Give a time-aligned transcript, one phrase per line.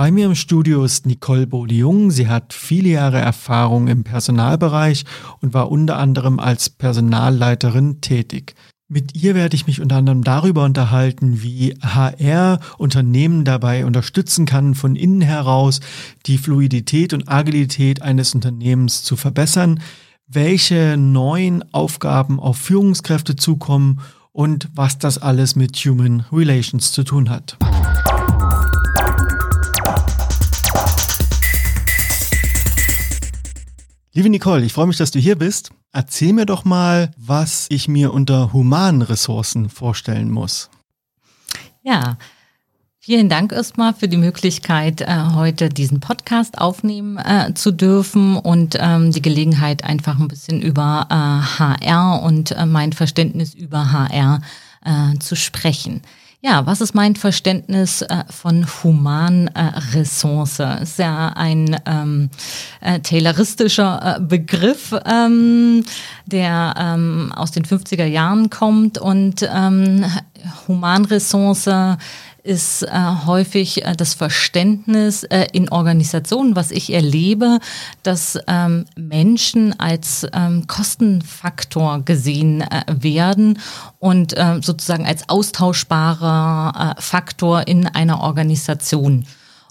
[0.00, 2.10] Bei mir im Studio ist Nicole Bode-Jung.
[2.10, 5.04] Sie hat viele Jahre Erfahrung im Personalbereich
[5.42, 8.54] und war unter anderem als Personalleiterin tätig.
[8.88, 14.74] Mit ihr werde ich mich unter anderem darüber unterhalten, wie HR Unternehmen dabei unterstützen kann,
[14.74, 15.80] von innen heraus
[16.24, 19.82] die Fluidität und Agilität eines Unternehmens zu verbessern,
[20.26, 24.00] welche neuen Aufgaben auf Führungskräfte zukommen
[24.32, 27.58] und was das alles mit Human Relations zu tun hat.
[34.12, 35.70] Liebe Nicole, ich freue mich, dass du hier bist.
[35.92, 40.68] Erzähl mir doch mal, was ich mir unter humanen Ressourcen vorstellen muss.
[41.84, 42.18] Ja,
[42.98, 48.76] vielen Dank erstmal für die Möglichkeit, äh, heute diesen Podcast aufnehmen äh, zu dürfen und
[48.80, 54.40] ähm, die Gelegenheit, einfach ein bisschen über HR äh, und mein Verständnis über HR
[55.18, 56.00] zu sprechen.
[56.42, 60.60] Ja, was ist mein Verständnis äh, von Humanressource?
[60.60, 62.30] Äh, ist ja ein ähm,
[62.80, 65.84] äh, tayloristischer äh, Begriff, ähm,
[66.24, 70.06] der ähm, aus den 50er Jahren kommt und ähm,
[70.66, 71.68] Humanressource
[72.42, 72.90] ist äh,
[73.26, 77.58] häufig äh, das Verständnis äh, in Organisationen, was ich erlebe,
[78.02, 83.58] dass ähm, Menschen als ähm, Kostenfaktor gesehen äh, werden
[83.98, 89.26] und äh, sozusagen als austauschbarer äh, Faktor in einer Organisation.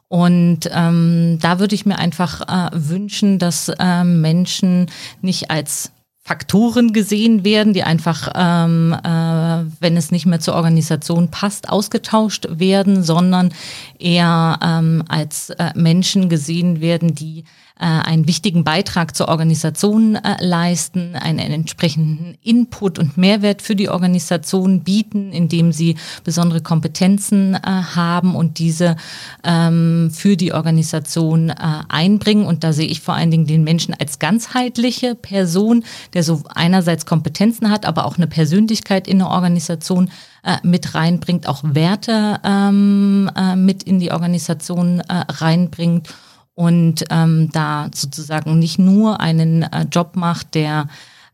[0.08, 4.88] Und ähm, da würde ich mir einfach äh, wünschen, dass äh, Menschen
[5.22, 5.92] nicht als
[6.30, 12.46] Faktoren gesehen werden, die einfach, ähm, äh, wenn es nicht mehr zur Organisation passt, ausgetauscht
[12.52, 13.52] werden, sondern
[13.98, 17.46] eher ähm, als äh, Menschen gesehen werden, die
[17.86, 24.82] einen wichtigen Beitrag zur Organisation äh, leisten, einen, entsprechenden Input und Mehrwert für die Organisation
[24.82, 28.98] bieten, indem sie besondere Kompetenzen äh, haben und diese
[29.46, 32.46] ähm, für die Organisation einbringen.
[32.46, 37.06] Und da sehe ich vor allen Dingen den Menschen als ganzheitliche Person, der so einerseits
[37.06, 40.10] Kompetenzen hat, aber auch eine Persönlichkeit in der Organisation
[40.64, 46.10] mit reinbringt, auch Werte ähm, mit in die Organisation reinbringt
[46.60, 50.90] und ähm, da sozusagen nicht nur einen äh, Job macht, der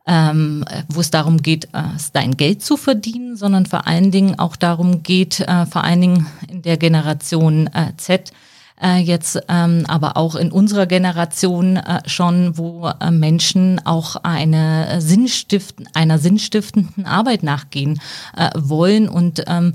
[0.07, 1.81] ähm, wo es darum geht, äh,
[2.13, 6.27] dein Geld zu verdienen, sondern vor allen Dingen auch darum geht, äh, vor allen Dingen
[6.47, 8.31] in der Generation äh, Z,
[8.79, 15.01] äh, jetzt ähm, aber auch in unserer Generation äh, schon, wo äh, Menschen auch eine
[15.01, 17.99] Sinnstiften, einer sinnstiftenden Arbeit nachgehen
[18.37, 19.73] äh, wollen und ähm,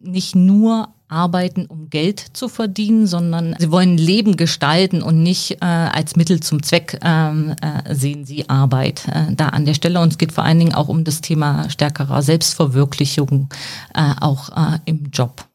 [0.00, 5.64] nicht nur arbeiten, um Geld zu verdienen, sondern sie wollen Leben gestalten und nicht äh,
[5.64, 10.00] als Mittel zum Zweck ähm, äh, sehen sie Arbeit äh, da an der Stelle.
[10.00, 13.48] Und es geht vor allen Dingen auch um das Thema stärkerer Selbstverwirklichung,
[13.94, 15.46] äh, auch äh, im Job.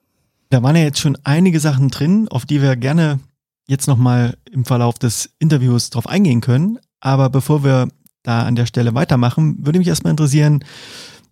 [0.50, 3.20] Da waren ja jetzt schon einige Sachen drin, auf die wir gerne
[3.68, 6.80] jetzt nochmal im Verlauf des Interviews drauf eingehen können.
[7.00, 7.88] Aber bevor wir
[8.24, 10.64] da an der Stelle weitermachen, würde mich erstmal interessieren,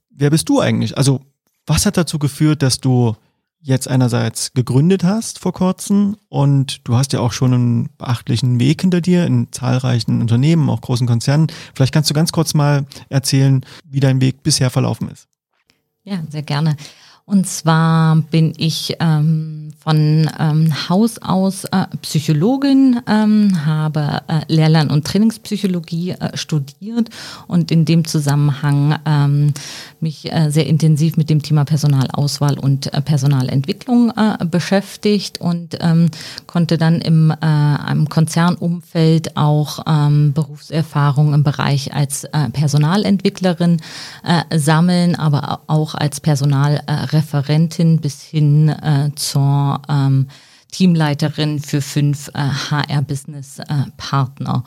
[0.09, 0.97] wer bist du eigentlich?
[0.97, 1.21] Also
[1.65, 3.15] was hat dazu geführt, dass du
[3.61, 8.81] jetzt einerseits gegründet hast vor kurzem und du hast ja auch schon einen beachtlichen Weg
[8.81, 11.47] hinter dir in zahlreichen Unternehmen, auch großen Konzernen.
[11.75, 15.27] Vielleicht kannst du ganz kurz mal erzählen, wie dein Weg bisher verlaufen ist.
[16.03, 16.75] Ja, sehr gerne.
[17.29, 24.89] Und zwar bin ich ähm, von ähm, Haus aus äh, Psychologin, ähm, habe äh, Lehrlern-
[24.89, 27.11] und Trainingspsychologie äh, studiert
[27.45, 29.53] und in dem Zusammenhang ähm,
[30.01, 36.09] mich äh, sehr intensiv mit dem Thema Personalauswahl und äh, Personalentwicklung äh, beschäftigt und ähm,
[36.47, 43.81] konnte dann im äh, im Konzernumfeld auch ähm, Berufserfahrung im Bereich als äh, Personalentwicklerin
[44.23, 50.27] äh, sammeln, aber auch als Personalreferentin Referentin bis hin äh, zur ähm,
[50.71, 54.63] Teamleiterin für fünf äh, HR-Business-Partner.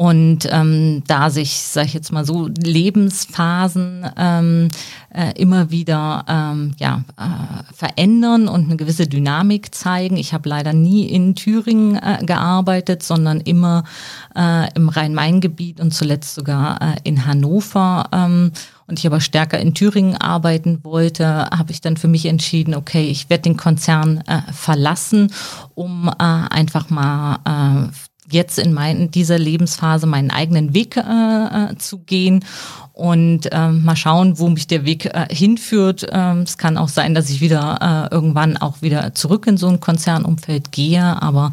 [0.00, 4.68] Und ähm, da sich, sage ich jetzt mal so, Lebensphasen ähm,
[5.12, 10.16] äh, immer wieder ähm, ja, äh, verändern und eine gewisse Dynamik zeigen.
[10.16, 13.82] Ich habe leider nie in Thüringen äh, gearbeitet, sondern immer
[14.36, 18.08] äh, im Rhein-Main-Gebiet und zuletzt sogar äh, in Hannover.
[18.12, 18.52] Ähm,
[18.86, 23.10] und ich aber stärker in Thüringen arbeiten wollte, habe ich dann für mich entschieden, okay,
[23.10, 25.32] ich werde den Konzern äh, verlassen,
[25.74, 31.76] um äh, einfach mal äh, jetzt in mein, dieser Lebensphase meinen eigenen Weg äh, äh,
[31.78, 32.44] zu gehen
[32.92, 36.06] und äh, mal schauen, wo mich der Weg äh, hinführt.
[36.10, 39.68] Ähm, es kann auch sein, dass ich wieder äh, irgendwann auch wieder zurück in so
[39.68, 41.52] ein Konzernumfeld gehe, aber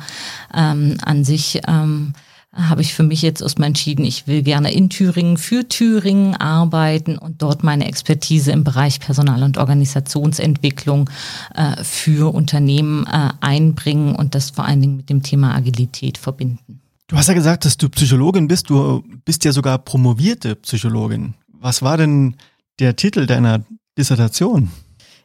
[0.54, 2.14] ähm, an sich ähm,
[2.56, 7.18] habe ich für mich jetzt erstmal entschieden, ich will gerne in Thüringen für Thüringen arbeiten
[7.18, 11.10] und dort meine Expertise im Bereich Personal- und Organisationsentwicklung
[11.54, 16.82] äh, für Unternehmen äh, einbringen und das vor allen Dingen mit dem Thema Agilität verbinden.
[17.08, 18.70] Du hast ja gesagt, dass du Psychologin bist.
[18.70, 21.36] Du bist ja sogar promovierte Psychologin.
[21.60, 22.36] Was war denn
[22.80, 23.64] der Titel deiner
[23.98, 24.72] Dissertation?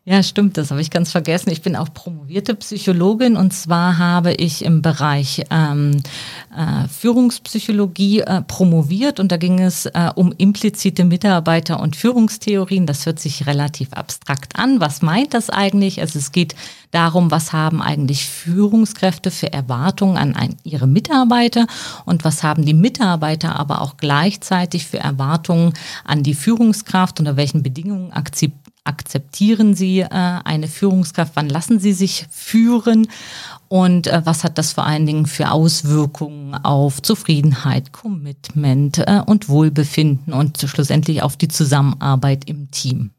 [0.06, 1.50] Ja, stimmt, das habe ich ganz vergessen.
[1.50, 6.02] Ich bin auch promovierte Psychologin und zwar habe ich im Bereich ähm,
[6.56, 12.87] äh, Führungspsychologie äh, promoviert und da ging es äh, um implizite Mitarbeiter- und Führungstheorien.
[12.87, 14.81] Das hört sich relativ abstrakt an.
[14.81, 16.00] Was meint das eigentlich?
[16.00, 16.55] Also es geht
[16.93, 21.67] darum, was haben eigentlich Führungskräfte für Erwartungen an ein, ihre Mitarbeiter
[22.06, 25.75] und was haben die Mitarbeiter aber auch gleichzeitig für Erwartungen
[26.05, 31.32] an die Führungskraft, unter welchen Bedingungen akzeptieren akzeptieren Sie äh, eine Führungskraft?
[31.35, 33.09] Wann lassen Sie sich führen?
[33.69, 39.49] Und äh, was hat das vor allen Dingen für Auswirkungen auf Zufriedenheit, Commitment äh, und
[39.49, 43.11] Wohlbefinden und schlussendlich auf die Zusammenarbeit im Team?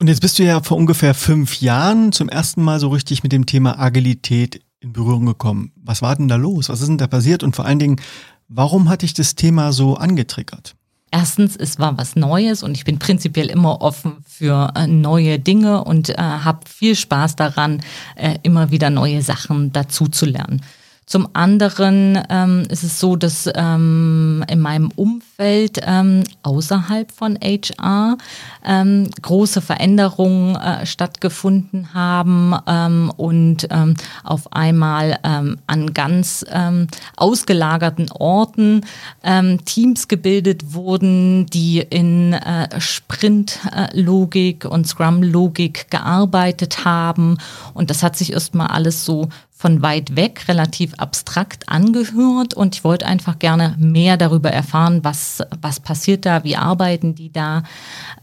[0.00, 3.32] Und jetzt bist du ja vor ungefähr fünf Jahren zum ersten Mal so richtig mit
[3.32, 5.72] dem Thema Agilität in Berührung gekommen.
[5.76, 6.68] Was war denn da los?
[6.68, 7.42] Was ist denn da passiert?
[7.42, 8.00] Und vor allen Dingen,
[8.48, 10.74] warum hat dich das Thema so angetriggert?
[11.14, 15.84] Erstens, es war was Neues und ich bin prinzipiell immer offen für äh, neue Dinge
[15.84, 17.82] und äh, habe viel Spaß daran,
[18.16, 20.60] äh, immer wieder neue Sachen dazu zu lernen.
[21.06, 28.16] Zum anderen ähm, ist es so, dass ähm, in meinem Umfeld ähm, außerhalb von HR
[28.64, 36.86] ähm, große Veränderungen äh, stattgefunden haben ähm, und ähm, auf einmal ähm, an ganz ähm,
[37.16, 38.80] ausgelagerten Orten
[39.22, 47.36] ähm, Teams gebildet wurden, die in äh, Sprint-Logik und Scrum-Logik gearbeitet haben.
[47.74, 49.28] Und das hat sich erstmal alles so
[49.64, 55.42] von weit weg relativ abstrakt angehört und ich wollte einfach gerne mehr darüber erfahren, was,
[55.62, 57.62] was passiert da, wie arbeiten die da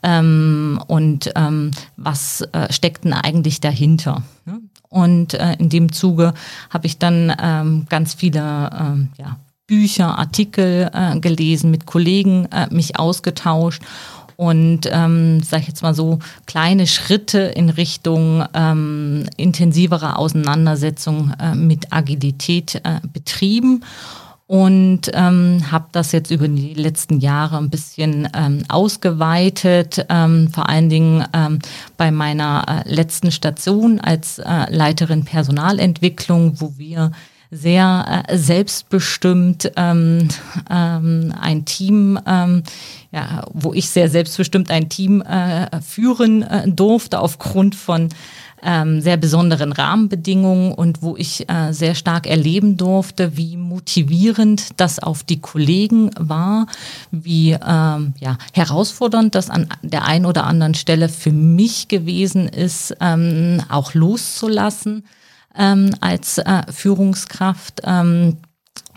[0.04, 4.22] ähm, und ähm, was äh, steckt denn eigentlich dahinter.
[4.46, 4.62] Ne?
[4.88, 6.36] Und äh, in dem Zuge
[6.70, 12.68] habe ich dann ähm, ganz viele ähm, ja, Bücher, Artikel äh, gelesen, mit Kollegen äh,
[12.70, 13.82] mich ausgetauscht
[14.42, 16.18] und, ähm, sage ich jetzt mal so,
[16.48, 23.84] kleine Schritte in Richtung ähm, intensiverer Auseinandersetzung äh, mit Agilität äh, betrieben.
[24.48, 30.68] Und ähm, habe das jetzt über die letzten Jahre ein bisschen ähm, ausgeweitet, ähm, vor
[30.68, 31.60] allen Dingen ähm,
[31.96, 37.12] bei meiner äh, letzten Station als äh, Leiterin Personalentwicklung, wo wir
[37.52, 40.30] sehr äh, selbstbestimmt ähm,
[40.70, 42.64] ähm, ein Team, ähm,
[43.12, 48.08] ja, wo ich sehr selbstbestimmt ein Team äh, führen äh, durfte aufgrund von
[48.64, 55.00] ähm, sehr besonderen Rahmenbedingungen und wo ich äh, sehr stark erleben durfte, wie motivierend das
[55.00, 56.68] auf die Kollegen war,
[57.12, 62.96] wie ähm, ja, herausfordernd das an der einen oder anderen Stelle für mich gewesen ist,
[63.02, 65.04] ähm, auch loszulassen
[65.58, 67.82] ähm, als äh, Führungskraft.
[67.84, 68.38] Ähm,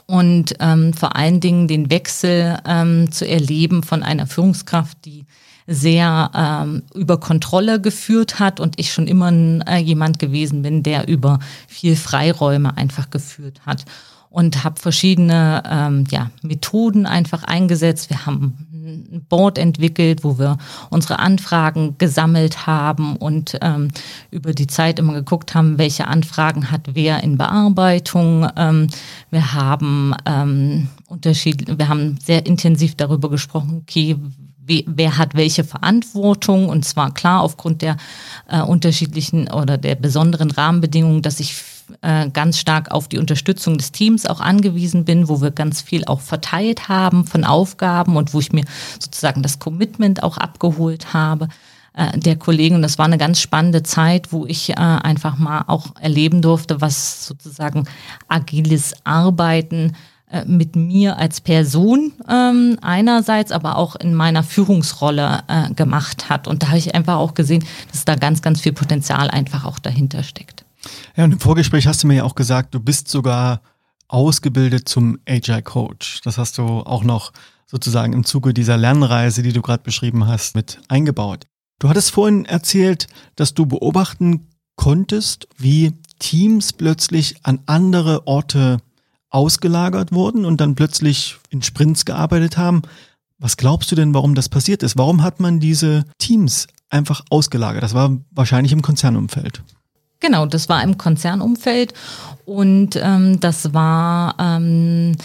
[0.06, 5.24] und ähm, vor allen Dingen den Wechsel ähm, zu erleben von einer Führungskraft, die
[5.66, 9.32] sehr ähm, über Kontrolle geführt hat und ich schon immer
[9.66, 13.86] äh, jemand gewesen bin, der über viel Freiräume einfach geführt hat
[14.28, 18.10] und habe verschiedene ähm, ja, Methoden einfach eingesetzt.
[18.10, 20.58] Wir haben ein Board entwickelt, wo wir
[20.91, 23.88] unsere Anfragen gesammelt haben und ähm,
[24.31, 28.48] über die Zeit immer geguckt haben, welche Anfragen hat wer in Bearbeitung.
[28.56, 28.88] Ähm,
[29.31, 34.17] wir haben ähm, Unterschied, wir haben sehr intensiv darüber gesprochen, okay,
[34.67, 37.96] wer hat welche Verantwortung und zwar klar aufgrund der
[38.48, 41.55] äh, unterschiedlichen oder der besonderen Rahmenbedingungen, dass ich
[42.03, 46.05] äh, ganz stark auf die Unterstützung des Teams auch angewiesen bin, wo wir ganz viel
[46.05, 48.64] auch verteilt haben von Aufgaben und wo ich mir
[48.98, 51.48] sozusagen das Commitment auch abgeholt habe
[51.94, 52.76] äh, der Kollegen.
[52.76, 56.81] Und das war eine ganz spannende Zeit, wo ich äh, einfach mal auch erleben durfte,
[56.81, 57.84] was sozusagen
[58.29, 59.93] agiles Arbeiten
[60.31, 66.48] äh, mit mir als Person ähm, einerseits, aber auch in meiner Führungsrolle äh, gemacht hat.
[66.48, 69.79] Und da habe ich einfach auch gesehen, dass da ganz, ganz viel Potenzial einfach auch
[69.79, 70.54] dahinter steckt.
[71.17, 73.60] Ja, und im Vorgespräch hast du mir ja auch gesagt, du bist sogar
[74.08, 76.20] ausgebildet zum Agile Coach.
[76.22, 77.32] Das hast du auch noch
[77.67, 81.46] sozusagen im Zuge dieser Lernreise, die du gerade beschrieben hast, mit eingebaut.
[81.79, 88.79] Du hattest vorhin erzählt, dass du beobachten konntest, wie Teams plötzlich an andere Orte
[89.31, 92.82] ausgelagert wurden und dann plötzlich in Sprints gearbeitet haben.
[93.38, 94.96] Was glaubst du denn, warum das passiert ist?
[94.96, 97.82] Warum hat man diese Teams einfach ausgelagert?
[97.82, 99.62] Das war wahrscheinlich im Konzernumfeld.
[100.24, 101.93] Genau, das war im Konzernumfeld
[102.46, 105.16] und ähm, das war ähm,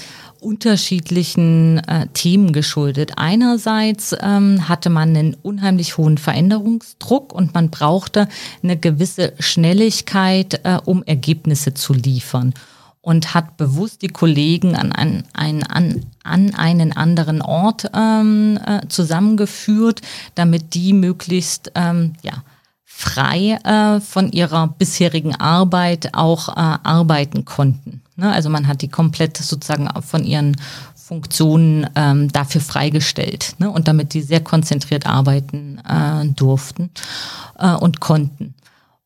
[0.41, 3.13] unterschiedlichen äh, Themen geschuldet.
[3.15, 8.27] Einerseits ähm, hatte man einen unheimlich hohen Veränderungsdruck und man brauchte
[8.61, 12.53] eine gewisse Schnelligkeit, äh, um Ergebnisse zu liefern
[12.99, 20.01] und hat bewusst die Kollegen an, ein, an, an einen anderen Ort ähm, äh, zusammengeführt,
[20.35, 22.43] damit die möglichst ähm, ja,
[22.99, 26.51] frei äh, von ihrer bisherigen Arbeit auch äh,
[26.83, 28.01] arbeiten konnten.
[28.17, 28.29] Ne?
[28.29, 30.57] Also man hat die komplett sozusagen von ihren
[30.95, 33.71] Funktionen ähm, dafür freigestellt ne?
[33.71, 36.89] und damit die sehr konzentriert arbeiten äh, durften
[37.57, 38.53] äh, und konnten.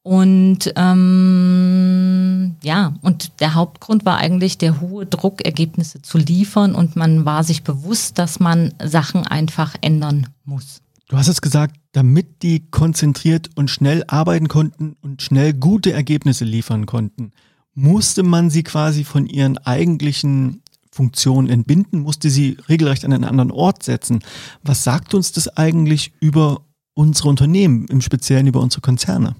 [0.01, 6.95] Und ähm, ja, und der Hauptgrund war eigentlich der hohe Druck, Ergebnisse zu liefern und
[6.95, 10.81] man war sich bewusst, dass man Sachen einfach ändern muss.
[11.07, 16.43] Du hast es gesagt, damit die konzentriert und schnell arbeiten konnten und schnell gute Ergebnisse
[16.43, 17.31] liefern konnten,
[17.75, 23.51] musste man sie quasi von ihren eigentlichen Funktionen entbinden, musste sie regelrecht an einen anderen
[23.51, 24.19] Ort setzen.
[24.63, 26.61] Was sagt uns das eigentlich über
[26.93, 29.35] unsere Unternehmen, im Speziellen über unsere Konzerne?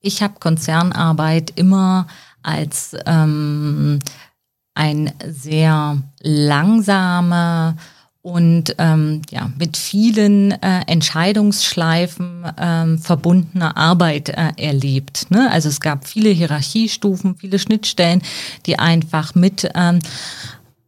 [0.00, 2.06] Ich habe Konzernarbeit immer
[2.42, 3.98] als ähm,
[4.74, 7.76] ein sehr langsame
[8.24, 15.26] und ähm, ja, mit vielen äh, Entscheidungsschleifen ähm, verbundene Arbeit äh, erlebt.
[15.30, 15.50] Ne?
[15.50, 18.22] Also es gab viele Hierarchiestufen, viele Schnittstellen,
[18.64, 19.98] die einfach mit ähm,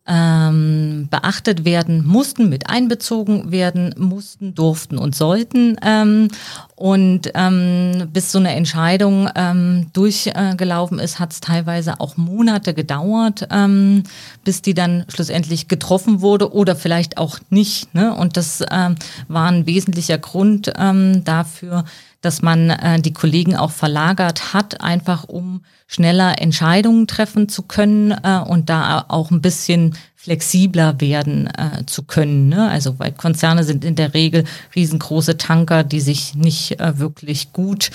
[0.06, 5.76] ähm, beachtet werden mussten, mit einbezogen werden mussten, durften und sollten.
[5.82, 6.28] Ähm,
[6.76, 13.48] und ähm, bis so eine Entscheidung ähm, durchgelaufen ist, hat es teilweise auch Monate gedauert,
[13.50, 14.04] ähm,
[14.44, 17.94] bis die dann schlussendlich getroffen wurde oder vielleicht auch nicht.
[17.94, 18.14] Ne?
[18.14, 18.96] Und das ähm,
[19.28, 21.84] war ein wesentlicher Grund ähm, dafür,
[22.26, 28.10] dass man äh, die Kollegen auch verlagert hat, einfach um schneller Entscheidungen treffen zu können
[28.10, 32.48] äh, und da auch ein bisschen flexibler werden äh, zu können.
[32.48, 32.68] Ne?
[32.68, 34.42] Also weil Konzerne sind in der Regel
[34.74, 37.92] riesengroße Tanker, die sich nicht äh, wirklich gut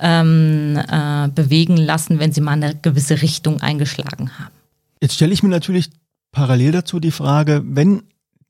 [0.00, 4.54] ähm, äh, bewegen lassen, wenn sie mal eine gewisse Richtung eingeschlagen haben.
[5.02, 5.90] Jetzt stelle ich mir natürlich
[6.32, 8.02] parallel dazu die Frage, wenn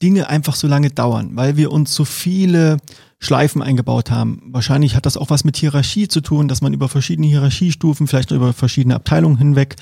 [0.02, 2.78] Dinge einfach so lange dauern, weil wir uns so viele
[3.18, 4.42] Schleifen eingebaut haben.
[4.46, 8.30] Wahrscheinlich hat das auch was mit Hierarchie zu tun, dass man über verschiedene Hierarchiestufen, vielleicht
[8.30, 9.76] über verschiedene Abteilungen hinweg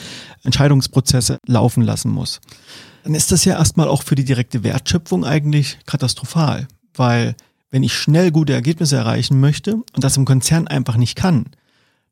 [0.44, 2.40] Entscheidungsprozesse laufen lassen muss.
[3.04, 7.34] Dann ist das ja erstmal auch für die direkte Wertschöpfung eigentlich katastrophal, weil
[7.70, 11.46] wenn ich schnell gute Ergebnisse erreichen möchte und das im Konzern einfach nicht kann,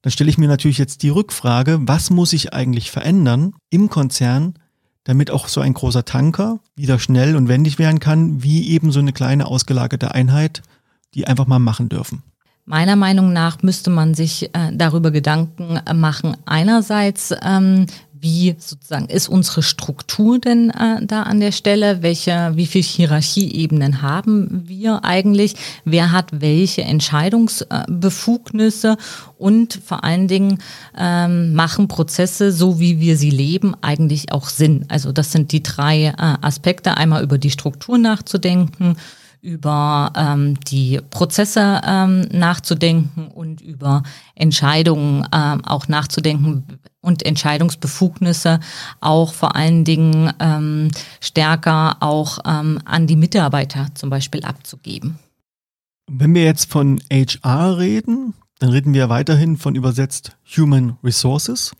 [0.03, 4.55] dann stelle ich mir natürlich jetzt die Rückfrage, was muss ich eigentlich verändern im Konzern,
[5.05, 9.01] damit auch so ein großer Tanker wieder schnell und wendig werden kann, wie eben so
[9.01, 10.63] eine kleine ausgelagerte Einheit
[11.15, 12.23] die einfach mal machen dürfen?
[12.67, 16.37] Meiner Meinung nach müsste man sich äh, darüber Gedanken äh, machen.
[16.47, 17.87] Einerseits, ähm,
[18.21, 22.03] wie sozusagen ist unsere Struktur denn äh, da an der Stelle?
[22.03, 25.55] Welche, wie viele Hierarchieebenen haben wir eigentlich?
[25.85, 28.97] Wer hat welche Entscheidungsbefugnisse?
[29.39, 30.59] Und vor allen Dingen
[30.99, 34.85] ähm, machen Prozesse, so wie wir sie leben, eigentlich auch Sinn?
[34.89, 36.99] Also das sind die drei äh, Aspekte.
[36.99, 38.97] Einmal über die Struktur nachzudenken
[39.43, 44.03] über ähm, die Prozesse ähm, nachzudenken und über
[44.35, 46.65] Entscheidungen ähm, auch nachzudenken
[47.01, 48.61] und Entscheidungsbefugnisse
[49.01, 55.19] auch vor allen Dingen ähm, stärker auch ähm, an die Mitarbeiter zum Beispiel abzugeben.
[56.11, 61.73] Wenn wir jetzt von HR reden, dann reden wir weiterhin von übersetzt Human Resources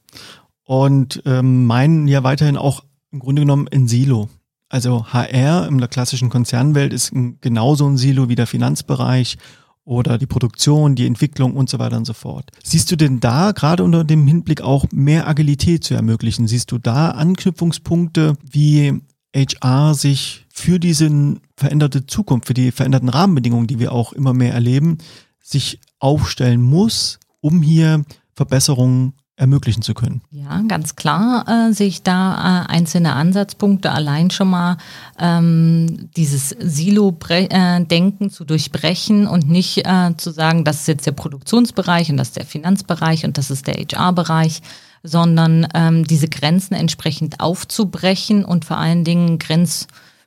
[0.65, 4.29] und ähm, meinen ja weiterhin auch im Grunde genommen in Silo.
[4.71, 9.37] Also HR in der klassischen Konzernwelt ist genauso ein Silo wie der Finanzbereich
[9.85, 12.51] oder die Produktion, die Entwicklung und so weiter und so fort.
[12.63, 16.47] Siehst du denn da gerade unter dem Hinblick auch mehr Agilität zu ermöglichen?
[16.47, 19.01] Siehst du da Anknüpfungspunkte, wie
[19.35, 24.55] HR sich für diese veränderte Zukunft, für die veränderten Rahmenbedingungen, die wir auch immer mehr
[24.55, 24.99] erleben,
[25.43, 30.21] sich aufstellen muss, um hier Verbesserungen ermöglichen zu können.
[30.31, 33.91] Ja, ganz klar äh, sehe ich da äh, einzelne Ansatzpunkte.
[33.91, 34.77] Allein schon mal
[35.19, 41.13] ähm, dieses Silo-Denken äh, zu durchbrechen und nicht äh, zu sagen, das ist jetzt der
[41.13, 44.61] Produktionsbereich und das ist der Finanzbereich und das ist der HR-Bereich,
[45.03, 49.87] sondern ähm, diese Grenzen entsprechend aufzubrechen und vor allen Dingen Grenz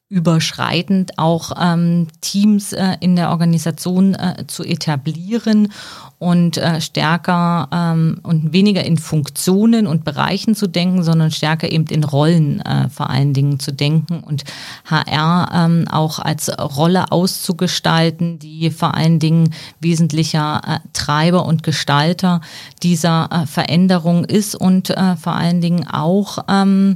[0.09, 5.69] überschreitend auch ähm, Teams äh, in der Organisation äh, zu etablieren
[6.19, 11.87] und äh, stärker ähm, und weniger in Funktionen und Bereichen zu denken, sondern stärker eben
[11.87, 14.43] in Rollen äh, vor allen Dingen zu denken und
[14.85, 22.39] HR ähm, auch als Rolle auszugestalten, die vor allen Dingen wesentlicher äh, Treiber und Gestalter
[22.83, 26.95] dieser äh, Veränderung ist und äh, vor allen Dingen auch ähm,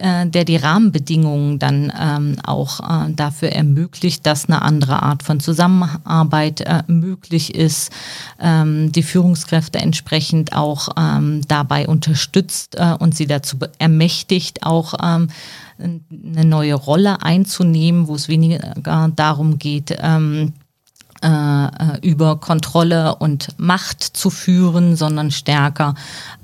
[0.00, 5.40] äh, der die Rahmenbedingungen dann ähm, auch äh, dafür ermöglicht, dass eine andere Art von
[5.40, 7.92] Zusammenarbeit äh, möglich ist,
[8.40, 15.28] ähm, die Führungskräfte entsprechend auch ähm, dabei unterstützt äh, und sie dazu ermächtigt, auch ähm,
[15.78, 18.74] eine neue Rolle einzunehmen, wo es weniger
[19.14, 20.54] darum geht, ähm,
[21.22, 25.94] äh, äh, über Kontrolle und Macht zu führen, sondern stärker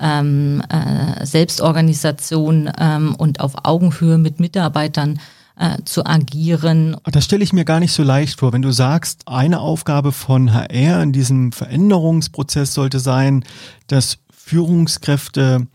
[0.00, 5.20] ähm, äh, Selbstorganisation ähm, und auf Augenhöhe mit Mitarbeitern
[5.56, 6.96] äh, zu agieren.
[7.04, 8.52] Das stelle ich mir gar nicht so leicht vor.
[8.52, 13.44] Wenn du sagst, eine Aufgabe von HR in diesem Veränderungsprozess sollte sein,
[13.86, 15.68] dass Führungskräfte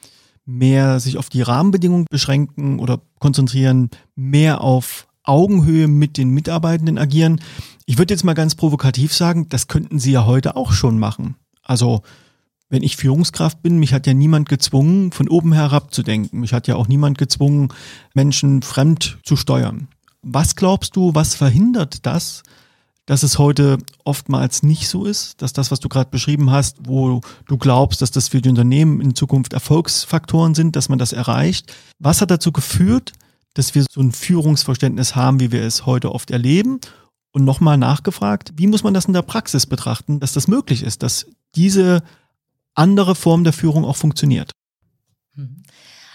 [0.45, 7.39] mehr sich auf die Rahmenbedingungen beschränken oder konzentrieren, mehr auf Augenhöhe mit den Mitarbeitenden agieren.
[7.89, 11.37] Ich würde jetzt mal ganz provokativ sagen, das könnten Sie ja heute auch schon machen.
[11.63, 12.03] Also
[12.69, 16.41] wenn ich Führungskraft bin, mich hat ja niemand gezwungen, von oben herab zu denken.
[16.41, 17.73] Mich hat ja auch niemand gezwungen,
[18.13, 19.87] Menschen fremd zu steuern.
[20.21, 22.43] Was glaubst du, was verhindert das,
[23.07, 27.21] dass es heute oftmals nicht so ist, dass das, was du gerade beschrieben hast, wo
[27.47, 31.73] du glaubst, dass das für die Unternehmen in Zukunft Erfolgsfaktoren sind, dass man das erreicht.
[31.97, 33.13] Was hat dazu geführt,
[33.55, 36.79] dass wir so ein Führungsverständnis haben, wie wir es heute oft erleben?
[37.31, 41.03] Und nochmal nachgefragt, wie muss man das in der Praxis betrachten, dass das möglich ist,
[41.03, 42.03] dass diese
[42.73, 44.51] andere Form der Führung auch funktioniert?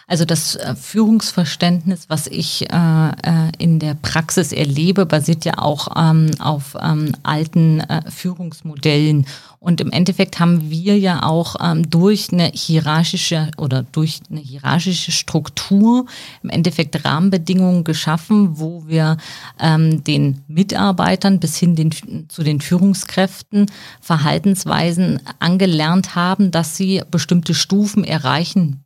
[0.07, 5.89] Also das äh, Führungsverständnis, was ich äh, äh, in der Praxis erlebe, basiert ja auch
[5.97, 9.27] ähm, auf ähm, alten äh, Führungsmodellen.
[9.61, 15.11] Und im Endeffekt haben wir ja auch ähm, durch eine hierarchische oder durch eine hierarchische
[15.11, 16.05] Struktur
[16.43, 19.17] im Endeffekt Rahmenbedingungen geschaffen, wo wir
[19.59, 21.93] ähm, den Mitarbeitern bis hin den,
[22.29, 23.71] zu den Führungskräften
[24.03, 28.84] Verhaltensweisen angelernt haben, dass sie bestimmte Stufen erreichen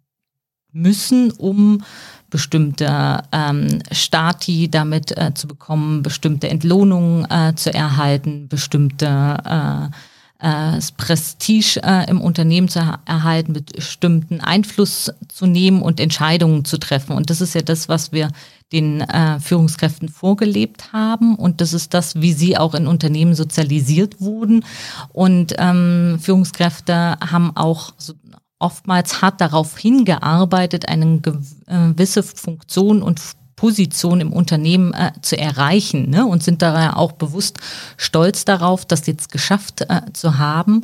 [0.81, 1.83] müssen, um
[2.31, 9.97] bestimmte ähm, Stati damit äh, zu bekommen, bestimmte Entlohnungen äh, zu erhalten, bestimmte äh,
[10.41, 17.17] äh, Prestige äh, im Unternehmen zu erhalten, bestimmten Einfluss zu nehmen und Entscheidungen zu treffen.
[17.17, 18.31] Und das ist ja das, was wir
[18.73, 21.35] den äh, Führungskräften vorgelebt haben.
[21.35, 24.65] Und das ist das, wie sie auch in Unternehmen sozialisiert wurden.
[25.13, 28.15] Und ähm, Führungskräfte haben auch so
[28.59, 33.21] oftmals hart darauf hingearbeitet, eine gewisse Funktion und
[33.59, 36.25] Position im Unternehmen äh, zu erreichen ne?
[36.25, 37.59] und sind daher auch bewusst
[37.97, 40.83] stolz darauf, das jetzt geschafft äh, zu haben.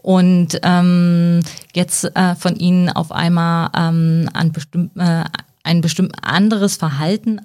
[0.00, 1.40] Und ähm,
[1.74, 5.24] jetzt äh, von ihnen auf einmal ähm, an bestimm äh,
[5.62, 7.40] ein bestimmt anderes Verhalten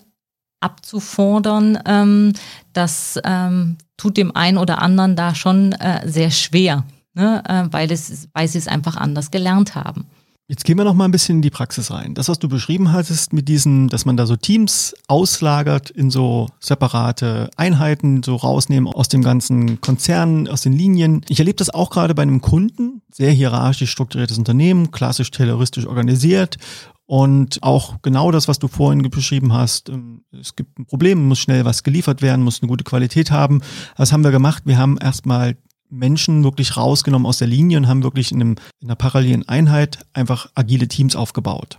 [0.62, 2.34] abzufordern, ähm,
[2.72, 7.92] das ähm, tut dem einen oder anderen da schon äh, sehr schwer ne, äh, weil,
[7.92, 10.06] es, weil sie es einfach anders gelernt haben.
[10.52, 12.14] Jetzt gehen wir noch mal ein bisschen in die Praxis rein.
[12.14, 16.50] Das, was du beschrieben hattest mit diesen, dass man da so Teams auslagert in so
[16.60, 21.22] separate Einheiten, so rausnehmen aus dem ganzen Konzern, aus den Linien.
[21.30, 26.58] Ich erlebe das auch gerade bei einem Kunden, sehr hierarchisch strukturiertes Unternehmen, klassisch terroristisch organisiert
[27.06, 29.88] und auch genau das, was du vorhin beschrieben hast.
[29.88, 33.62] Ähm, es gibt ein Problem, muss schnell was geliefert werden, muss eine gute Qualität haben.
[33.96, 34.64] Was haben wir gemacht?
[34.66, 35.56] Wir haben erstmal
[35.92, 40.00] Menschen wirklich rausgenommen aus der Linie und haben wirklich in, einem, in einer parallelen Einheit
[40.14, 41.78] einfach agile Teams aufgebaut.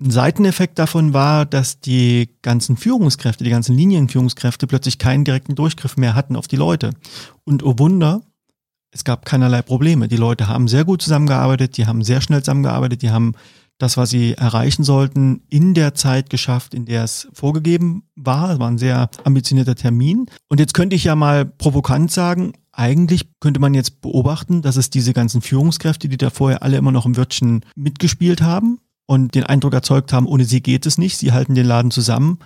[0.00, 5.96] Ein Seiteneffekt davon war, dass die ganzen Führungskräfte, die ganzen Linienführungskräfte plötzlich keinen direkten Durchgriff
[5.96, 6.90] mehr hatten auf die Leute.
[7.44, 8.22] Und oh Wunder,
[8.90, 10.08] es gab keinerlei Probleme.
[10.08, 13.34] Die Leute haben sehr gut zusammengearbeitet, die haben sehr schnell zusammengearbeitet, die haben
[13.78, 18.50] das, was sie erreichen sollten, in der Zeit geschafft, in der es vorgegeben war.
[18.50, 20.26] Es war ein sehr ambitionierter Termin.
[20.48, 24.90] Und jetzt könnte ich ja mal provokant sagen, eigentlich könnte man jetzt beobachten, dass es
[24.90, 29.44] diese ganzen Führungskräfte, die da vorher alle immer noch im Wörtchen mitgespielt haben und den
[29.44, 32.38] Eindruck erzeugt haben, ohne sie geht es nicht, sie halten den Laden zusammen,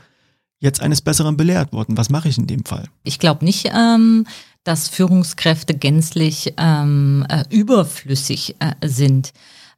[0.58, 1.96] jetzt eines Besseren belehrt wurden.
[1.96, 2.88] Was mache ich in dem Fall?
[3.04, 4.26] Ich glaube nicht, ähm,
[4.64, 9.32] dass Führungskräfte gänzlich ähm, äh, überflüssig äh, sind.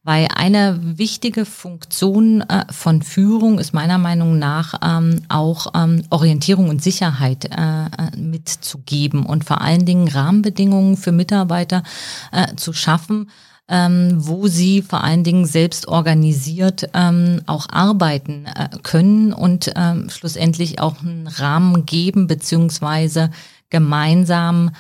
[0.09, 6.71] Weil eine wichtige Funktion äh, von Führung ist meiner Meinung nach ähm, auch ähm, Orientierung
[6.71, 11.83] und Sicherheit äh, äh, mitzugeben und vor allen Dingen Rahmenbedingungen für Mitarbeiter
[12.33, 13.29] äh, zu schaffen,
[13.69, 20.09] ähm, wo sie vor allen Dingen selbst organisiert ähm, auch arbeiten äh, können und ähm,
[20.09, 23.31] schlussendlich auch einen Rahmen geben beziehungsweise
[23.69, 24.71] gemeinsam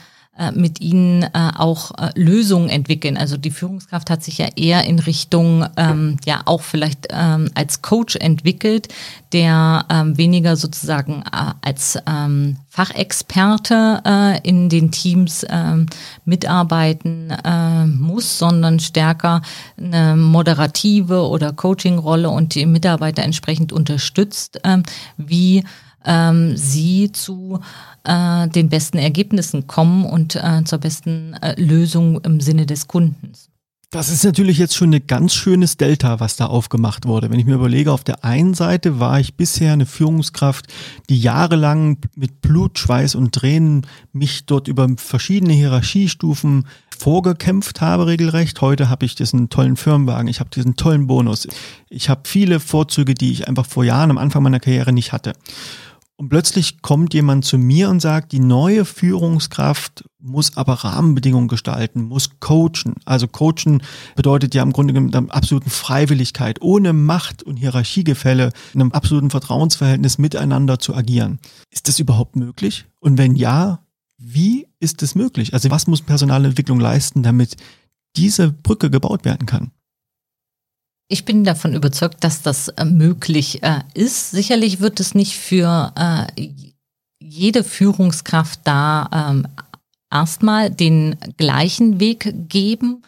[0.55, 3.17] mit ihnen äh, auch äh, Lösungen entwickeln.
[3.17, 7.83] Also die Führungskraft hat sich ja eher in Richtung, ähm, ja auch vielleicht ähm, als
[7.83, 8.89] Coach entwickelt,
[9.33, 15.87] der ähm, weniger sozusagen äh, als ähm, Fachexperte äh, in den Teams ähm,
[16.25, 19.43] mitarbeiten äh, muss, sondern stärker
[19.77, 24.85] eine moderative oder Coaching-Rolle und die Mitarbeiter entsprechend unterstützt, ähm,
[25.17, 25.65] wie
[26.05, 27.61] ähm, sie zu
[28.05, 33.49] äh, den besten Ergebnissen kommen und äh, zur besten äh, Lösung im Sinne des Kundens.
[33.91, 37.31] Das ist natürlich jetzt schon ein ganz schönes Delta, was da aufgemacht wurde.
[37.31, 40.67] Wenn ich mir überlege, auf der einen Seite war ich bisher eine Führungskraft,
[41.09, 46.67] die jahrelang mit Blut, Schweiß und Tränen mich dort über verschiedene Hierarchiestufen
[46.99, 48.61] vorgekämpft habe, regelrecht.
[48.61, 51.49] Heute habe ich diesen tollen Firmenwagen, ich habe diesen tollen Bonus.
[51.89, 55.33] Ich habe viele Vorzüge, die ich einfach vor Jahren am Anfang meiner Karriere nicht hatte.
[56.21, 62.03] Und plötzlich kommt jemand zu mir und sagt, die neue Führungskraft muss aber Rahmenbedingungen gestalten,
[62.03, 62.95] muss coachen.
[63.05, 63.85] Also coachen
[64.17, 69.31] bedeutet ja im Grunde genommen eine absoluten Freiwilligkeit, ohne Macht und Hierarchiegefälle, in einem absoluten
[69.31, 71.39] Vertrauensverhältnis miteinander zu agieren.
[71.71, 72.87] Ist das überhaupt möglich?
[72.99, 75.55] Und wenn ja, wie ist es möglich?
[75.55, 77.57] Also was muss Personalentwicklung leisten, damit
[78.17, 79.71] diese Brücke gebaut werden kann?
[81.09, 84.31] Ich bin davon überzeugt, dass das äh, möglich äh, ist.
[84.31, 86.49] Sicherlich wird es nicht für äh,
[87.19, 89.47] jede Führungskraft da ähm,
[90.13, 93.03] erstmal den gleichen Weg geben.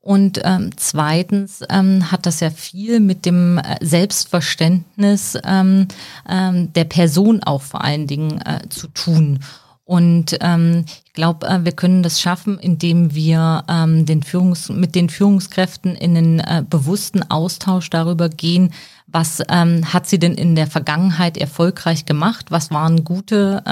[0.00, 5.88] Und ähm, zweitens ähm, hat das ja viel mit dem Selbstverständnis ähm,
[6.28, 9.38] ähm, der Person auch vor allen Dingen äh, zu tun.
[9.86, 14.94] Und ähm, ich glaube, äh, wir können das schaffen, indem wir ähm, den Führungs mit
[14.94, 18.72] den Führungskräften in einen äh, bewussten Austausch darüber gehen,
[19.14, 22.46] was ähm, hat sie denn in der Vergangenheit erfolgreich gemacht?
[22.50, 23.70] Was waren gute äh,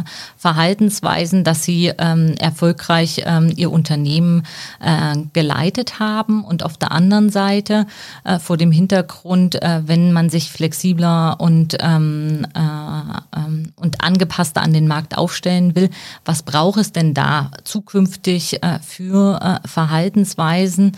[0.00, 0.02] äh,
[0.38, 4.44] Verhaltensweisen, dass sie ähm, erfolgreich ähm, ihr Unternehmen
[4.80, 6.42] äh, geleitet haben?
[6.42, 7.86] Und auf der anderen Seite
[8.24, 14.62] äh, vor dem Hintergrund, äh, wenn man sich flexibler und ähm, äh, ähm, und angepasster
[14.62, 15.90] an den Markt aufstellen will,
[16.24, 20.92] was braucht es denn da zukünftig äh, für äh, Verhaltensweisen,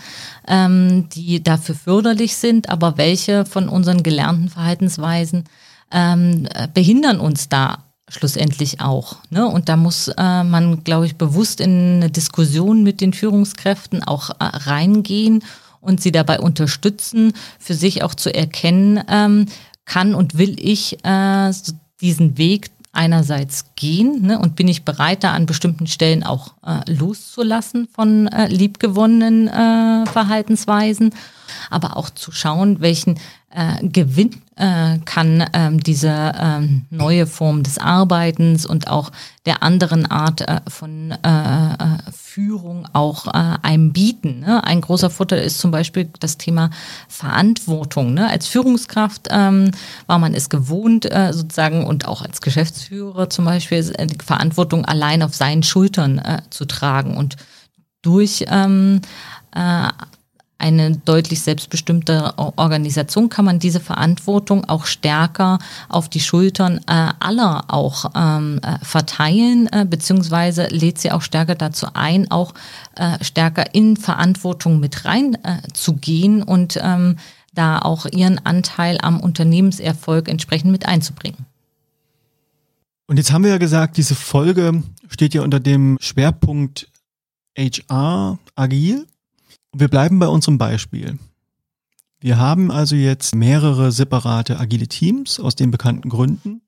[0.47, 5.45] ähm, die dafür förderlich sind, aber welche von unseren gelernten Verhaltensweisen
[5.91, 9.17] ähm, behindern uns da schlussendlich auch.
[9.29, 9.47] Ne?
[9.47, 14.29] Und da muss äh, man, glaube ich, bewusst in eine Diskussion mit den Führungskräften auch
[14.29, 15.43] äh, reingehen
[15.81, 19.45] und sie dabei unterstützen, für sich auch zu erkennen, ähm,
[19.85, 21.51] kann und will ich äh,
[22.01, 26.89] diesen Weg einerseits gehen ne, und bin ich bereit, da an bestimmten Stellen auch äh,
[26.91, 31.13] loszulassen von äh, liebgewonnenen äh, Verhaltensweisen,
[31.69, 33.19] aber auch zu schauen, welchen
[33.55, 39.11] äh, Gewinn äh, kann ähm, diese ähm, neue Form des Arbeitens und auch
[39.45, 44.41] der anderen Art äh, von äh, Führung auch äh, einem bieten.
[44.41, 44.63] Ne?
[44.63, 46.69] Ein großer Vorteil ist zum Beispiel das Thema
[47.07, 48.13] Verantwortung.
[48.13, 48.29] Ne?
[48.29, 49.71] Als Führungskraft ähm,
[50.07, 54.85] war man es gewohnt, äh, sozusagen und auch als Geschäftsführer zum Beispiel äh, die Verantwortung
[54.85, 57.37] allein auf seinen Schultern äh, zu tragen und
[58.01, 59.01] durch ähm,
[59.55, 59.89] äh,
[60.57, 67.65] eine deutlich selbstbestimmte Organisation kann man diese Verantwortung auch stärker auf die Schultern äh, aller
[67.67, 72.53] auch ähm, äh, verteilen, äh, beziehungsweise lädt sie auch stärker dazu ein, auch
[72.95, 77.17] äh, stärker in Verantwortung mit rein äh, und ähm,
[77.53, 81.45] da auch ihren Anteil am Unternehmenserfolg entsprechend mit einzubringen.
[83.07, 86.89] Und jetzt haben wir ja gesagt, diese Folge steht ja unter dem Schwerpunkt
[87.57, 89.05] HR agil.
[89.77, 91.19] Wir bleiben bei unserem Beispiel.
[92.21, 96.61] Wir haben also jetzt mehrere separate agile Teams aus den bekannten Gründen.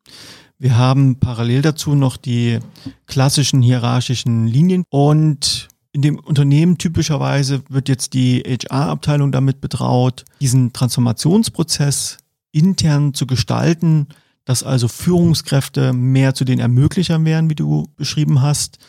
[0.59, 2.59] Wir haben parallel dazu noch die
[3.05, 10.73] klassischen hierarchischen Linien und in dem Unternehmen typischerweise wird jetzt die HR-Abteilung damit betraut, diesen
[10.73, 12.17] Transformationsprozess
[12.51, 14.07] intern zu gestalten,
[14.43, 18.79] dass also Führungskräfte mehr zu den Ermöglichern werden, wie du beschrieben hast,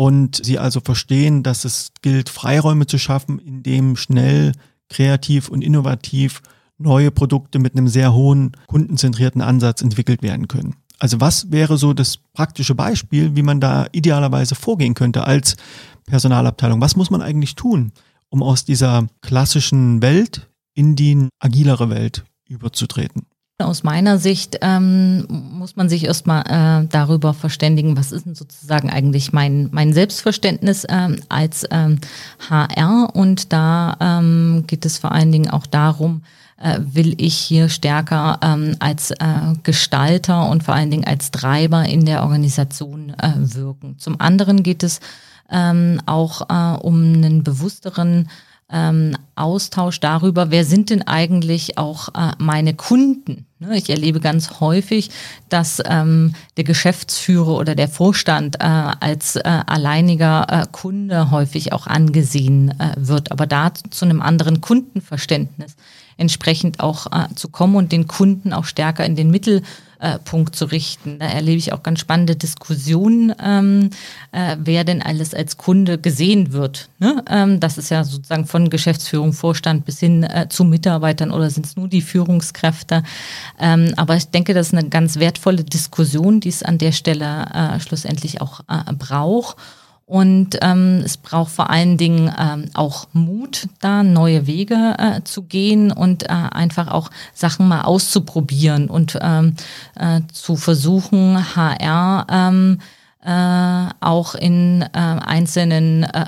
[0.00, 4.52] und sie also verstehen, dass es gilt, Freiräume zu schaffen, in dem schnell,
[4.88, 6.40] kreativ und innovativ
[6.78, 10.76] neue Produkte mit einem sehr hohen kundenzentrierten Ansatz entwickelt werden können.
[10.98, 15.56] Also was wäre so das praktische Beispiel, wie man da idealerweise vorgehen könnte als
[16.06, 16.80] Personalabteilung?
[16.80, 17.92] Was muss man eigentlich tun,
[18.30, 23.26] um aus dieser klassischen Welt in die agilere Welt überzutreten?
[23.66, 26.42] Aus meiner Sicht ähm, muss man sich erstmal
[26.82, 31.98] äh, darüber verständigen, was ist denn sozusagen eigentlich mein, mein Selbstverständnis ähm, als ähm,
[32.48, 33.10] HR.
[33.14, 36.22] Und da ähm, geht es vor allen Dingen auch darum,
[36.60, 39.16] äh, will ich hier stärker ähm, als äh,
[39.62, 43.98] Gestalter und vor allen Dingen als Treiber in der Organisation äh, wirken.
[43.98, 45.00] Zum anderen geht es
[45.50, 48.28] ähm, auch äh, um einen bewussteren
[48.72, 53.46] ähm, Austausch darüber, wer sind denn eigentlich auch äh, meine Kunden.
[53.58, 53.76] Ne?
[53.76, 55.10] Ich erlebe ganz häufig,
[55.48, 61.86] dass ähm, der Geschäftsführer oder der Vorstand äh, als äh, alleiniger äh, Kunde häufig auch
[61.86, 65.76] angesehen äh, wird, aber da zu einem anderen Kundenverständnis
[66.16, 69.62] entsprechend auch äh, zu kommen und den Kunden auch stärker in den Mittel
[70.00, 71.18] äh, Punkt zu richten.
[71.18, 73.90] Da erlebe ich auch ganz spannende Diskussionen, ähm,
[74.32, 76.88] äh, wer denn alles als Kunde gesehen wird.
[76.98, 77.22] Ne?
[77.28, 81.66] Ähm, das ist ja sozusagen von Geschäftsführung, Vorstand bis hin äh, zu Mitarbeitern oder sind
[81.66, 83.02] es nur die Führungskräfte.
[83.58, 87.46] Ähm, aber ich denke, das ist eine ganz wertvolle Diskussion, die es an der Stelle
[87.52, 89.56] äh, schlussendlich auch äh, braucht.
[90.10, 95.42] Und ähm, es braucht vor allen Dingen ähm, auch Mut, da neue Wege äh, zu
[95.42, 99.54] gehen und äh, einfach auch Sachen mal auszuprobieren und ähm,
[99.94, 102.80] äh, zu versuchen, HR ähm,
[103.24, 106.26] äh, auch in äh, einzelnen äh,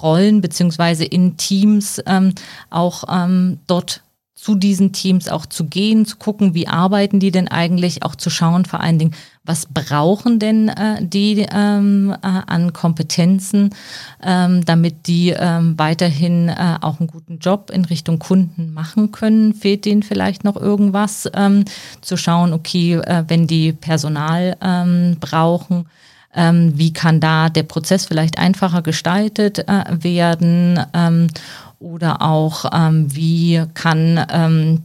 [0.00, 2.34] Rollen beziehungsweise in Teams ähm,
[2.70, 4.00] auch ähm, dort
[4.42, 8.28] zu diesen Teams auch zu gehen, zu gucken, wie arbeiten die denn eigentlich, auch zu
[8.28, 13.70] schauen vor allen Dingen, was brauchen denn äh, die ähm, äh, an Kompetenzen,
[14.20, 19.54] ähm, damit die ähm, weiterhin äh, auch einen guten Job in Richtung Kunden machen können.
[19.54, 21.30] Fehlt denen vielleicht noch irgendwas?
[21.34, 21.64] Ähm,
[22.00, 25.86] zu schauen, okay, äh, wenn die Personal ähm, brauchen,
[26.34, 30.80] ähm, wie kann da der Prozess vielleicht einfacher gestaltet äh, werden?
[30.94, 31.28] Ähm,
[31.82, 34.84] oder auch, ähm, wie kann ähm,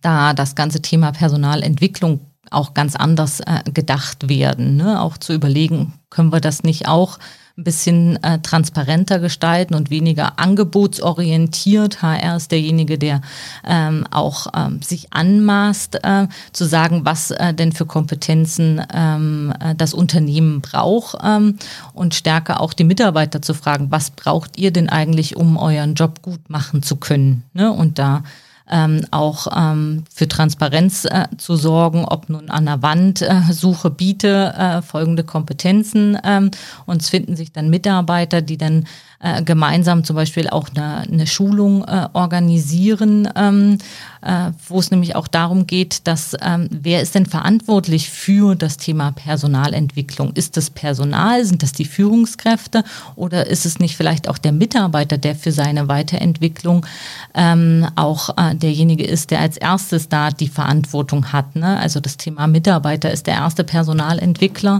[0.00, 4.76] da das ganze Thema Personalentwicklung auch ganz anders äh, gedacht werden.
[4.76, 5.00] Ne?
[5.00, 7.18] Auch zu überlegen, können wir das nicht auch
[7.58, 12.02] ein bisschen äh, transparenter gestalten und weniger angebotsorientiert.
[12.02, 13.20] HR ist derjenige, der
[13.66, 19.74] ähm, auch ähm, sich anmaßt, äh, zu sagen, was äh, denn für Kompetenzen ähm, äh,
[19.74, 21.56] das Unternehmen braucht ähm,
[21.92, 26.22] und stärker auch die Mitarbeiter zu fragen, was braucht ihr denn eigentlich, um euren Job
[26.22, 27.42] gut machen zu können?
[27.54, 27.72] Ne?
[27.72, 28.22] Und da
[28.70, 33.90] ähm, auch ähm, für Transparenz äh, zu sorgen, ob nun an der Wand äh, Suche
[33.90, 36.50] biete äh, folgende Kompetenzen ähm,
[36.86, 38.84] und es finden sich dann Mitarbeiter, die dann
[39.20, 43.78] äh, gemeinsam zum Beispiel auch eine, eine Schulung äh, organisieren, ähm,
[44.22, 48.76] äh, wo es nämlich auch darum geht, dass ähm, wer ist denn verantwortlich für das
[48.76, 50.32] Thema Personalentwicklung?
[50.34, 52.84] Ist das Personal, sind das die Führungskräfte
[53.16, 56.86] oder ist es nicht vielleicht auch der Mitarbeiter, der für seine Weiterentwicklung
[57.34, 61.56] ähm, auch äh, derjenige ist, der als erstes da die Verantwortung hat?
[61.56, 61.76] Ne?
[61.80, 64.78] Also das Thema Mitarbeiter ist der erste Personalentwickler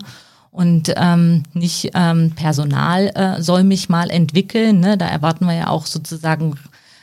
[0.51, 4.81] und ähm, nicht ähm, Personal äh, soll mich mal entwickeln.
[4.81, 4.97] Ne?
[4.99, 6.57] Da erwarten wir ja auch sozusagen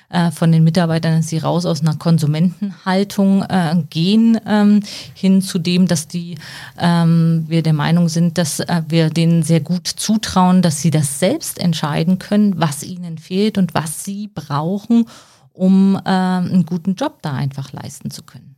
[0.10, 4.82] äh, von den Mitarbeitern, dass sie raus aus einer Konsumentenhaltung äh, gehen, ähm,
[5.14, 6.38] hin zu dem, dass die
[6.80, 11.20] ähm, wir der Meinung sind, dass äh, wir denen sehr gut zutrauen, dass sie das
[11.20, 15.06] selbst entscheiden können, was ihnen fehlt und was sie brauchen,
[15.54, 18.55] um äh, einen guten Job da einfach leisten zu können.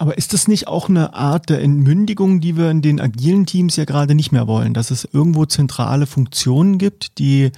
[0.00, 3.74] Aber ist das nicht auch eine Art der Entmündigung, die wir in den agilen Teams
[3.74, 7.50] ja gerade nicht mehr wollen, dass es irgendwo zentrale Funktionen gibt, die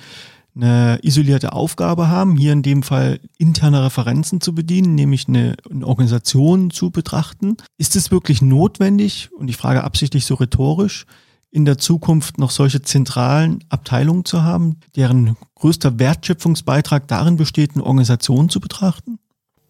[0.56, 5.86] eine isolierte Aufgabe haben, hier in dem Fall interne Referenzen zu bedienen, nämlich eine, eine
[5.86, 7.58] Organisation zu betrachten.
[7.76, 11.04] Ist es wirklich notwendig, und ich frage absichtlich so rhetorisch,
[11.50, 17.84] in der Zukunft noch solche zentralen Abteilungen zu haben, deren größter Wertschöpfungsbeitrag darin besteht, eine
[17.84, 19.18] Organisation zu betrachten?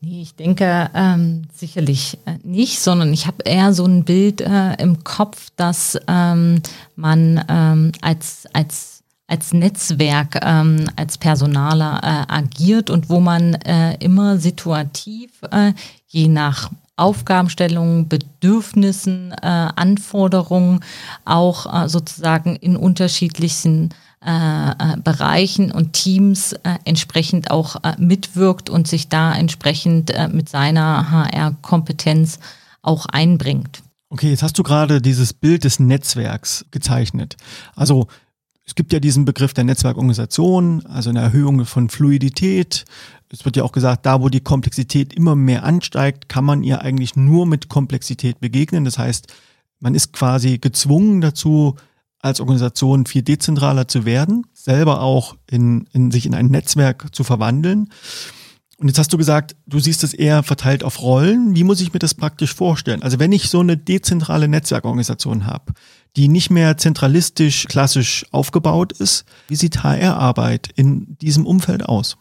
[0.03, 4.73] Nee, ich denke ähm, sicherlich äh, nicht, sondern ich habe eher so ein Bild äh,
[4.77, 6.63] im Kopf, dass ähm,
[6.97, 13.95] man ähm, als, als, als Netzwerk, ähm, als Personaler äh, agiert und wo man äh,
[14.03, 15.75] immer situativ, äh,
[16.07, 19.37] je nach Aufgabenstellungen, Bedürfnissen, äh,
[19.77, 20.81] Anforderungen
[21.27, 23.91] auch äh, sozusagen in unterschiedlichen
[24.23, 31.11] äh, äh, Bereichen und Teams äh, entsprechend auch mitwirkt und sich da entsprechend mit seiner
[31.11, 32.39] HR-Kompetenz
[32.83, 33.83] auch einbringt.
[34.11, 37.37] Okay, jetzt hast du gerade dieses Bild des Netzwerks gezeichnet.
[37.75, 38.09] Also
[38.67, 42.85] es gibt ja diesen Begriff der Netzwerkorganisation, also eine Erhöhung von Fluidität.
[43.31, 46.83] Es wird ja auch gesagt, da wo die Komplexität immer mehr ansteigt, kann man ihr
[46.83, 48.85] eigentlich nur mit Komplexität begegnen.
[48.85, 49.29] Das heißt,
[49.79, 51.77] man ist quasi gezwungen dazu,
[52.21, 57.25] als Organisation viel dezentraler zu werden, selber auch in, in sich in ein Netzwerk zu
[57.25, 57.89] verwandeln.
[58.79, 61.55] Und jetzt hast du gesagt, du siehst es eher verteilt auf Rollen.
[61.55, 63.03] Wie muss ich mir das praktisch vorstellen?
[63.03, 65.75] Also wenn ich so eine dezentrale Netzwerkorganisation habe,
[66.17, 72.17] die nicht mehr zentralistisch klassisch aufgebaut ist, wie sieht HR-Arbeit in diesem Umfeld aus?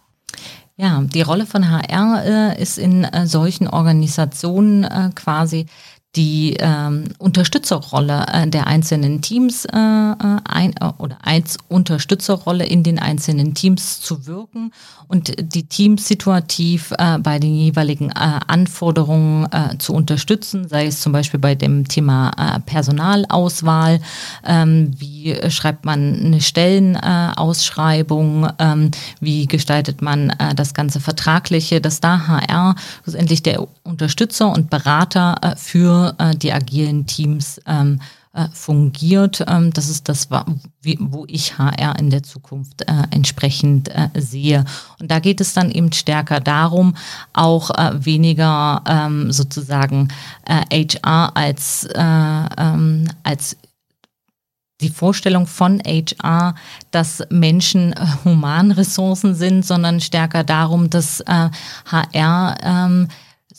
[0.76, 5.66] Ja, die Rolle von HR äh, ist in äh, solchen Organisationen äh, quasi
[6.16, 12.82] die ähm, Unterstützerrolle äh, der einzelnen Teams äh, äh, ein, äh, oder als Unterstützerrolle in
[12.82, 14.72] den einzelnen Teams zu wirken
[15.08, 21.02] und die Teams situativ äh, bei den jeweiligen äh, Anforderungen äh, zu unterstützen, sei es
[21.02, 24.02] zum Beispiel bei dem Thema äh, Personalauswahl,
[24.46, 31.82] ähm, wie schreibt man eine Stellenausschreibung, äh, ähm, wie gestaltet man äh, das ganze Vertragliche,
[31.82, 38.00] dass da HR schlussendlich der Unterstützer und Berater äh, für äh, die agilen Teams ähm,
[38.34, 39.44] äh, fungiert.
[39.48, 44.66] Ähm, das ist das, wo ich HR in der Zukunft äh, entsprechend äh, sehe.
[45.00, 46.96] Und da geht es dann eben stärker darum,
[47.34, 50.10] auch äh, weniger ähm, sozusagen
[50.48, 52.02] HR äh, als, äh,
[52.58, 53.58] ähm, als
[54.82, 56.56] die Vorstellung von HR,
[56.92, 61.50] dass Menschen äh, Humanressourcen sind, sondern stärker darum, dass äh,
[61.86, 63.08] HR ähm,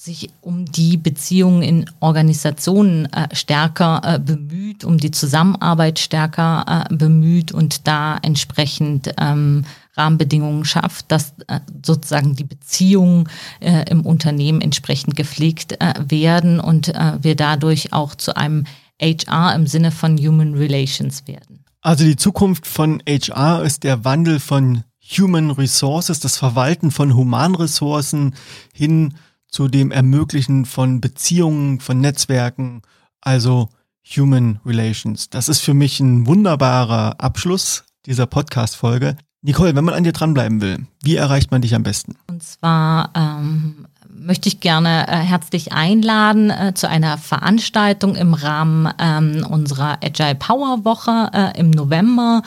[0.04, 6.94] sich um die Beziehungen in Organisationen äh, stärker äh, bemüht, um die Zusammenarbeit stärker äh,
[6.94, 13.28] bemüht und da entsprechend ähm, Rahmenbedingungen schafft, dass äh, sozusagen die Beziehungen
[13.60, 16.88] äh, im Unternehmen entsprechend gepflegt äh, werden und
[17.20, 18.64] wir dadurch auch zu einem
[19.00, 21.64] HR im Sinne von Human Relations werden.
[21.82, 24.84] Also die Zukunft von HR ist der Wandel von
[25.18, 28.34] Human Resources, das Verwalten von Humanressourcen
[28.72, 29.14] hin
[29.50, 32.82] zu dem Ermöglichen von Beziehungen, von Netzwerken,
[33.20, 33.68] also
[34.16, 35.30] Human Relations.
[35.30, 39.16] Das ist für mich ein wunderbarer Abschluss dieser Podcast-Folge.
[39.42, 42.16] Nicole, wenn man an dir dranbleiben will, wie erreicht man dich am besten?
[42.28, 43.86] Und zwar ähm,
[44.20, 50.34] möchte ich gerne äh, herzlich einladen äh, zu einer Veranstaltung im Rahmen ähm, unserer Agile
[50.34, 52.42] Power Woche äh, im November.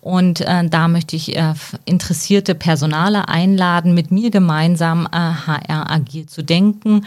[0.00, 6.26] Und äh, da möchte ich äh, interessierte Personale einladen, mit mir gemeinsam HR äh, agil
[6.26, 7.04] zu denken,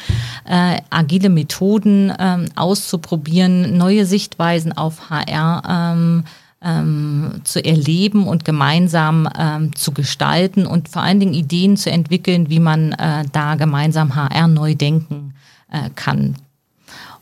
[0.90, 6.24] agile Methoden ähm, auszuprobieren, neue Sichtweisen auf HR ähm,
[6.62, 12.50] ähm, zu erleben und gemeinsam ähm, zu gestalten und vor allen Dingen Ideen zu entwickeln,
[12.50, 15.34] wie man äh, da gemeinsam HR neu denken
[15.72, 16.36] äh, kann.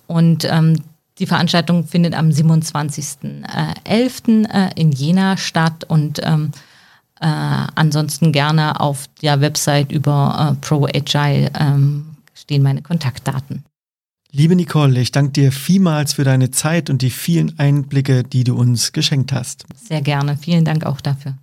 [0.07, 0.81] Und ähm,
[1.19, 4.49] die Veranstaltung findet am 27.11.
[4.49, 6.51] Äh, in Jena statt und ähm,
[7.21, 7.27] äh,
[7.75, 13.63] ansonsten gerne auf der Website über äh, ProAgile ähm, stehen meine Kontaktdaten.
[14.37, 18.57] Liebe Nicole, ich danke dir vielmals für deine Zeit und die vielen Einblicke, die du
[18.57, 19.65] uns geschenkt hast.
[19.73, 20.35] Sehr gerne.
[20.35, 21.37] Vielen Dank auch dafür.